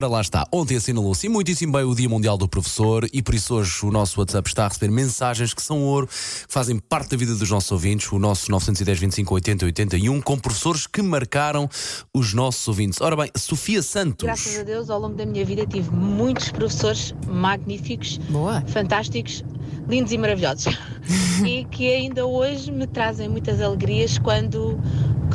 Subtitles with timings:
[0.00, 3.56] Ora, Lá está, ontem assinalou-se muitíssimo bem o Dia Mundial do Professor e por isso
[3.56, 6.12] hoje o nosso WhatsApp está a receber mensagens que são ouro, que
[6.46, 10.86] fazem parte da vida dos nossos ouvintes, o nosso 910 25 80 81, com professores
[10.86, 11.68] que marcaram
[12.14, 13.00] os nossos ouvintes.
[13.00, 14.24] Ora bem, Sofia Santos.
[14.24, 18.62] Graças a Deus, ao longo da minha vida tive muitos professores magníficos, Boa.
[18.68, 19.42] fantásticos,
[19.88, 20.78] lindos e maravilhosos.
[21.44, 24.78] e que ainda hoje me trazem muitas alegrias quando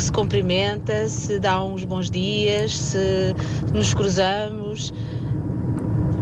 [0.02, 3.36] se cumprimenta, se dá uns bons dias, se
[3.73, 4.94] nos cruzamos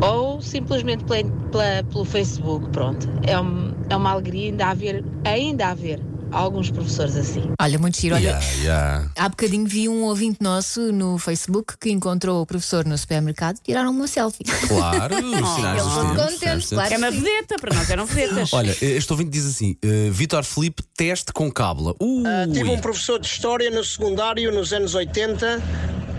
[0.02, 3.08] ou simplesmente pela- pela- pelo Facebook, pronto.
[3.24, 6.00] É, um- é uma alegria ainda haver, ainda haver
[6.32, 7.44] alguns professores assim.
[7.60, 8.16] Olha, muito giro.
[8.16, 9.12] Olha, Yeah, yeah.
[9.18, 13.62] há bocadinho vi um ouvinte nosso no Facebook que encontrou o professor no supermercado e
[13.62, 14.44] tiraram uma selfie.
[14.68, 16.94] Claro, os sinais eles dos tempos, contentes, sinais dos claro.
[16.94, 18.54] É uma vedeta, para nós eram vedetas.
[18.54, 21.96] Olha, este ouvinte diz assim: eh, Vitor Felipe, teste com cábula.
[22.00, 22.24] Ui.
[22.54, 25.62] Tive um professor de História no secundário nos anos 80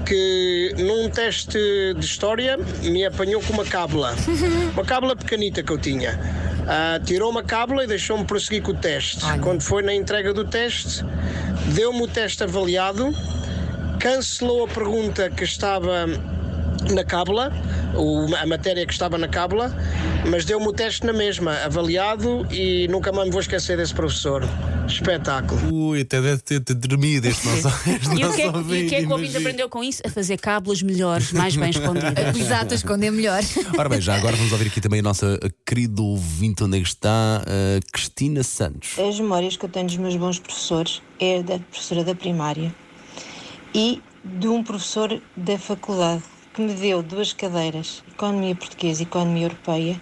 [0.05, 1.59] que num teste
[1.97, 4.15] de História me apanhou com uma cábula.
[4.75, 6.19] Uma cábula pequenita que eu tinha.
[6.67, 9.25] Ah, tirou uma cábula e deixou-me prosseguir com o teste.
[9.41, 11.05] Quando foi na entrega do teste,
[11.75, 13.15] deu-me o teste avaliado,
[13.99, 16.07] cancelou a pergunta que estava
[16.91, 17.53] na cábula,
[17.97, 19.75] o- a matéria que estava na cábula,
[20.29, 24.43] mas deu-me o teste na mesma, avaliado e nunca mais me vou esquecer desse professor.
[24.87, 25.61] Espetáculo.
[25.73, 28.87] Ui, até deve ter, ter dormido este nosso, este E o que, é, que- e
[28.87, 30.03] o que é que o ouvinte aprendeu com isso?
[30.05, 32.12] A fazer cábulas melhores, mais bem escondidas.
[32.37, 33.41] Exato, a esconder melhor.
[33.79, 36.89] Ora bem, já agora vamos ouvir aqui também a nossa querida ouvinte, onde é que
[36.89, 37.43] está?
[37.47, 38.99] A Cristina Santos.
[38.99, 42.75] As memórias que eu tenho dos meus bons professores é da professora da primária
[43.75, 49.45] e de um professor da faculdade que me deu duas cadeiras, Economia Portuguesa e Economia
[49.45, 50.00] Europeia,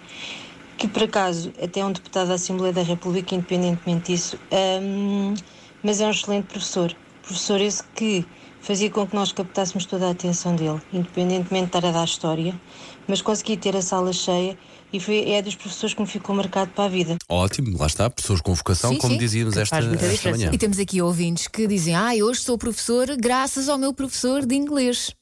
[0.76, 4.38] que por acaso até é um deputado da Assembleia da República, independentemente disso,
[4.82, 5.34] hum,
[5.82, 6.94] mas é um excelente professor.
[7.22, 8.26] Professor esse que
[8.60, 12.58] fazia com que nós captássemos toda a atenção dele, independentemente de estar a dar história,
[13.06, 14.58] mas consegui ter a sala cheia
[14.92, 17.16] e foi, é dos professores que me ficou marcado para a vida.
[17.28, 20.50] Ótimo, lá está, pessoas com vocação, Sim, como sim, dizíamos esta, esta manhã.
[20.52, 24.54] E temos aqui ouvintes que dizem: Ah, hoje sou professor graças ao meu professor de
[24.54, 25.14] inglês.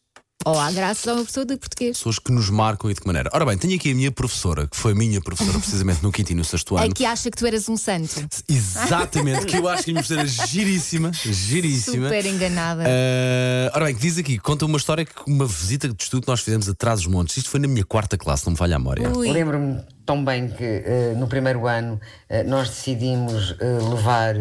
[0.47, 1.99] Ou ah, graças ao meu professor de português.
[1.99, 3.29] Pessoas que nos marcam e de que maneira.
[3.35, 6.31] Ora bem, tenho aqui a minha professora, que foi a minha professora precisamente no quinto
[6.31, 6.87] e no sexto ano.
[6.87, 8.25] É que acha que tu eras um santo.
[8.49, 12.09] Exatamente, que eu acho que a minha professora é giríssima, giríssima.
[12.09, 12.85] Super enganada.
[12.85, 16.29] Ah, ora bem, que diz aqui, conta uma história que uma visita de estudo que
[16.29, 17.37] nós fizemos atrás dos montes.
[17.37, 19.09] Isto foi na minha quarta classe, não me falha a memória.
[19.09, 22.01] Lembro-me tão bem que eh, no primeiro ano
[22.31, 24.37] eh, nós decidimos eh, levar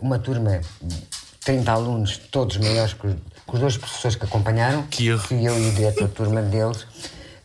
[0.00, 0.96] uma turma de
[1.44, 3.14] 30 alunos, todos maiores que,
[3.46, 5.18] que os dois professores que acompanharam, Que erro.
[5.20, 6.86] fui eu e o diretor de turma deles,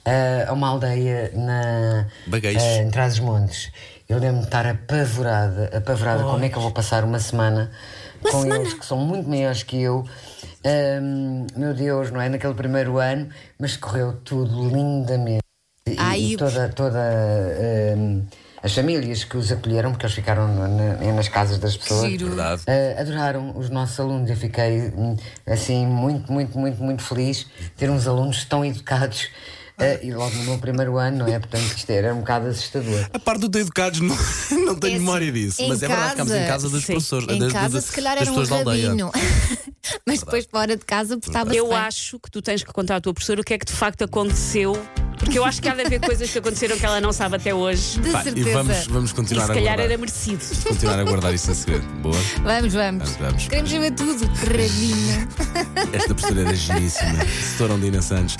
[0.06, 3.72] eh, a uma aldeia na, eh, em Trás-os-Montes.
[4.08, 7.70] Eu lembro-me de estar apavorada, apavorada, como é que eu vou passar uma semana
[8.22, 10.06] com eles que são muito maiores que eu.
[10.64, 12.30] Ahm, meu Deus, não é?
[12.30, 13.28] Naquele primeiro ano,
[13.60, 15.42] mas correu tudo lindamente.
[15.88, 17.00] E, Ai, e eu- toda, toda
[17.98, 18.26] hum,
[18.64, 22.12] as famílias que os acolheram, porque eles ficaram na- na- nas casas das pessoas,
[22.66, 24.30] eh, adoraram os nossos alunos.
[24.30, 29.28] Eu fiquei hum, assim muito, muito, muito, muito feliz de ter uns alunos tão educados.
[29.80, 31.38] eh, e logo no meu primeiro ano, não é?
[31.38, 33.08] Portanto, isto era um bocado assustador.
[33.14, 34.08] A parte do ter educados não,
[34.66, 37.28] não tenho assim, memória disso, mas é verdade, ficámos em casa- casa dos sim, professores.
[37.30, 39.12] Em das- casa, das- se calhar, era um rabino.
[40.06, 41.78] Mas depois fora de casa portava-se Eu bem.
[41.78, 44.04] acho que tu tens que contar à tua professora o que é que de facto
[44.04, 44.74] aconteceu.
[45.18, 47.54] Porque eu acho que há de haver coisas que aconteceram que ela não sabe até
[47.54, 48.00] hoje.
[48.00, 48.54] De Pá, e certeza.
[48.54, 49.86] vamos, vamos E continuar se a calhar guardar.
[49.92, 50.44] era merecido.
[50.64, 51.84] Continuar a guardar isso a segredo.
[52.02, 52.16] Boa.
[52.44, 53.04] Vamos, vamos.
[53.10, 53.48] Vamos, vamos.
[53.48, 54.26] Queremos saber tudo.
[54.28, 55.28] Rabino.
[55.94, 57.26] Esta professora era giríssima.
[57.52, 58.38] Setora Dina Santos.